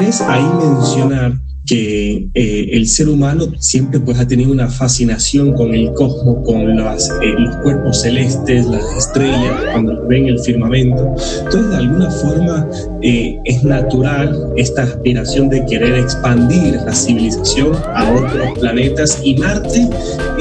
[0.00, 1.32] es ahí mencionar
[1.64, 6.62] que eh, el ser humano siempre pues ha tenido una fascinación con el cosmos, con
[6.62, 11.14] eh, los cuerpos celestes, las estrellas, cuando ven el firmamento.
[11.44, 12.68] Entonces, de alguna forma,
[13.02, 19.88] eh, es natural esta aspiración de querer expandir la civilización a otros planetas y Marte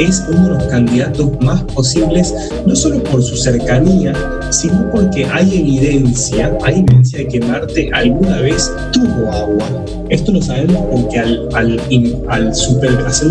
[0.03, 2.33] es uno de los candidatos más posibles,
[2.65, 4.13] no solo por su cercanía,
[4.49, 9.85] sino porque hay evidencia, hay evidencia de que Marte alguna vez tuvo agua.
[10.09, 11.79] Esto lo sabemos porque al, al,
[12.27, 13.27] al super, hacer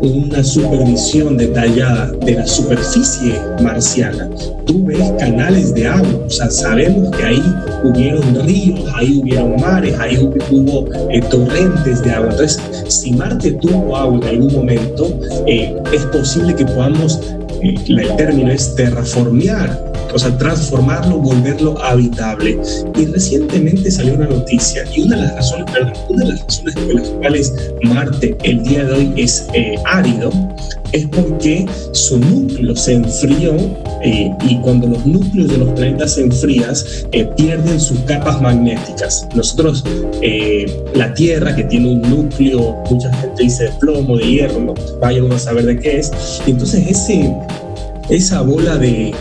[0.00, 4.28] una supervisión detallada de la superficie marciana,
[4.66, 7.42] tú ves canales de agua, o sea, sabemos que ahí
[7.84, 10.16] hubieron ríos, ahí hubieron mares, ahí
[10.50, 12.30] hubo eh, torrentes de agua.
[12.30, 17.20] Entonces, si Marte tuvo agua en algún momento, eh, es posible que podamos,
[17.62, 22.58] eh, el término es terraformear o sea, transformarlo, volverlo habitable.
[22.98, 26.74] Y recientemente salió una noticia y una de las razones, perdón, una de las razones
[26.74, 27.52] por las cuales
[27.84, 30.30] Marte el día de hoy es eh, árido
[30.92, 33.56] es porque su núcleo se enfrió
[34.04, 36.72] eh, y cuando los núcleos de los planetas se enfrían,
[37.10, 39.26] eh, pierden sus capas magnéticas.
[39.34, 39.84] Nosotros,
[40.94, 45.24] la Tierra, que tiene un núcleo, mucha gente dice de plomo, de hierro, no, vaya
[45.24, 46.12] uno a saber de qué es,
[46.46, 47.34] entonces ese
[48.08, 49.14] esa bola de,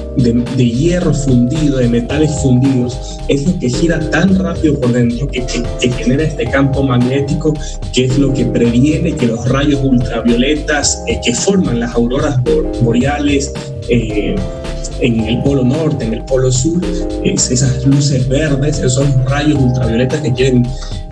[0.57, 5.43] hierro fundido, de metales fundidos, es lo que gira tan rápido por dentro que,
[5.91, 7.53] genera este campo magnético
[7.93, 12.39] que es lo que previene que los rayos ultravioletas eh, que forman las auroras
[12.81, 13.53] boreales
[13.89, 14.35] eh,
[14.99, 16.81] en el polo norte, en el polo sur,
[17.23, 20.65] esas luces verdes, esos rayos ultravioletas que quieren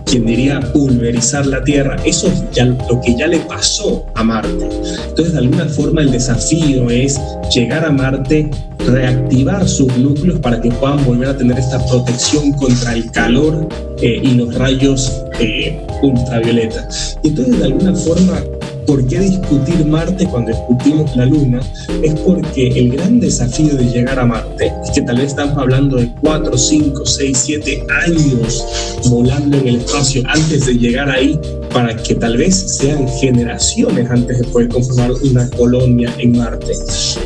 [0.05, 4.67] quien diría pulverizar la Tierra, eso es ya lo que ya le pasó a Marte.
[5.09, 7.19] Entonces, de alguna forma, el desafío es
[7.53, 8.49] llegar a Marte,
[8.79, 13.67] reactivar sus núcleos para que puedan volver a tener esta protección contra el calor
[14.01, 16.87] eh, y los rayos eh, ultravioleta.
[17.23, 18.41] Entonces, de alguna forma,
[18.91, 21.61] ¿Por qué discutir Marte cuando discutimos la Luna?
[22.03, 25.95] Es porque el gran desafío de llegar a Marte es que tal vez estamos hablando
[25.95, 28.65] de 4, 5, 6, 7 años
[29.05, 31.39] volando en el espacio antes de llegar ahí
[31.73, 36.73] para que tal vez sean generaciones antes de poder conformar una colonia en Marte.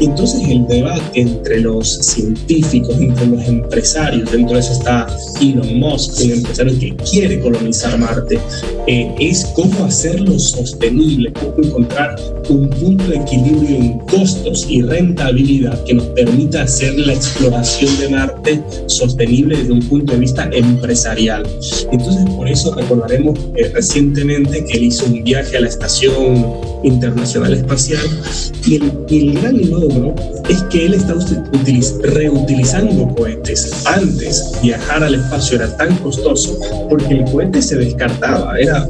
[0.01, 5.07] Entonces el debate entre los científicos, entre los empresarios, dentro de eso está
[5.41, 8.39] Elon Musk, un empresario que quiere colonizar Marte,
[8.87, 12.15] eh, es cómo hacerlo sostenible, cómo encontrar
[12.49, 18.09] un punto de equilibrio en costos y rentabilidad que nos permita hacer la exploración de
[18.09, 21.43] Marte sostenible desde un punto de vista empresarial.
[21.91, 26.45] Entonces por eso recordaremos eh, recientemente que él hizo un viaje a la Estación
[26.83, 28.05] Internacional Espacial
[28.67, 30.13] y el, gran logro
[30.49, 31.15] es que él está
[32.03, 33.85] reutilizando cohetes.
[33.85, 36.59] Antes viajar al espacio era tan costoso
[36.89, 38.87] porque el cohete se descartaba, era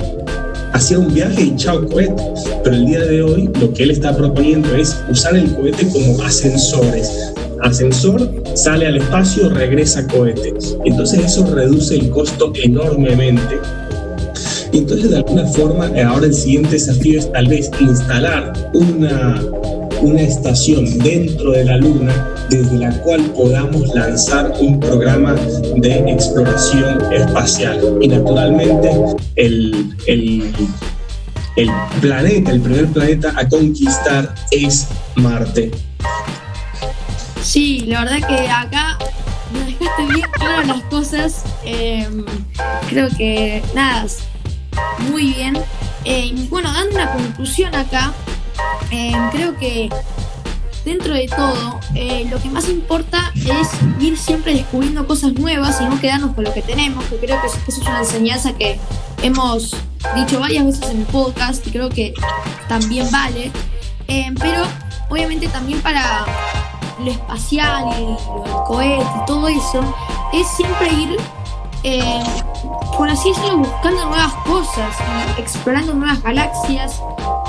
[0.73, 2.23] hacía un viaje y chao cohete.
[2.63, 6.22] Pero el día de hoy lo que él está proponiendo es usar el cohete como
[6.23, 7.34] ascensores.
[7.61, 10.53] Ascensor sale al espacio, regresa cohete.
[10.85, 13.59] Entonces eso reduce el costo enormemente
[14.75, 19.41] y entonces de alguna forma eh, ahora el siguiente desafío es tal vez instalar una,
[20.01, 25.33] una estación dentro de la Luna desde la cual podamos lanzar un programa
[25.77, 27.99] de exploración espacial.
[28.01, 28.91] Y naturalmente
[29.37, 30.53] el, el,
[31.55, 31.69] el
[32.01, 35.71] planeta, el primer planeta a conquistar es Marte.
[37.41, 38.97] Sí, la verdad que acá
[39.53, 41.43] me dejaste bien claras las cosas.
[41.63, 42.25] Em,
[42.89, 44.05] creo que nada,
[45.11, 45.57] muy bien.
[46.03, 48.13] Eh, bueno, dando una conclusión acá,
[48.91, 49.89] eh, creo que
[50.83, 55.85] dentro de todo, eh, lo que más importa es ir siempre descubriendo cosas nuevas y
[55.85, 58.79] no quedarnos con lo que tenemos, que creo que eso, es una enseñanza que
[59.23, 59.75] hemos
[60.16, 62.13] dicho varias veces en el podcast y creo que
[62.67, 63.52] también vale.
[64.07, 64.63] pero
[65.09, 66.25] obviamente también para
[66.99, 69.96] lo espacial y el cohete y todo eso,
[70.34, 71.17] es siempre ir
[71.87, 72.23] eh,
[72.97, 74.96] por así decirlo, buscando nuevas cosas
[75.37, 76.99] y explorando nuevas galaxias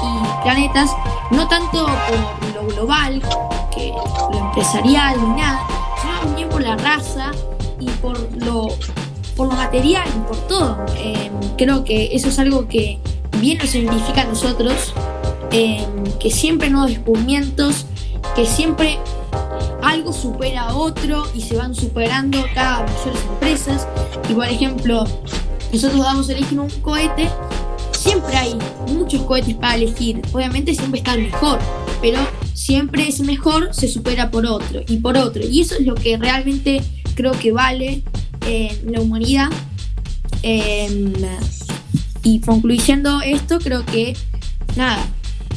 [0.03, 0.91] y planetas,
[1.31, 3.23] no tanto por lo global,
[3.75, 3.95] que
[4.31, 5.67] lo empresarial ni nada,
[6.03, 7.31] sino también por la raza
[7.81, 8.69] y por lo,
[9.37, 10.85] por lo material y por todo.
[10.99, 13.01] Eh, creo que eso es algo que
[13.39, 14.93] bien nos identifica a nosotros,
[15.51, 15.83] eh,
[16.21, 17.87] que siempre nuevos descubrimientos,
[18.35, 18.99] que siempre
[19.83, 23.89] algo supera a otro y se van superando cada mayores empresas.
[24.29, 25.05] Y por ejemplo,
[25.73, 27.29] nosotros vamos a elegir un cohete,
[27.93, 28.57] siempre hay
[28.89, 30.23] muchos cohetes para elegir.
[30.33, 31.59] Obviamente siempre está el mejor,
[32.01, 32.19] pero
[32.55, 35.43] siempre ese mejor se supera por otro y por otro.
[35.45, 36.83] Y eso es lo que realmente
[37.15, 38.03] creo que vale
[38.47, 39.51] en la humanidad.
[40.43, 41.13] Em,
[42.23, 44.17] y concluyendo esto, creo que
[44.77, 45.05] nada,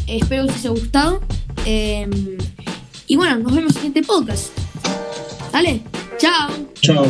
[0.08, 1.22] espero que os haya gustado.
[1.66, 2.38] Em,
[3.08, 4.50] y bueno, nos vemos en el siguiente podcast.
[5.52, 5.82] Dale,
[6.18, 6.50] chao.
[6.82, 7.06] Chao.